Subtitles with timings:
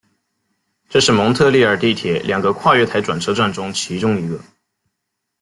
[0.89, 4.41] 这是蒙特利尔地铁两个跨月台转车站中其中一个。